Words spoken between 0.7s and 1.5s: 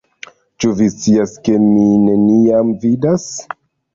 vi scias,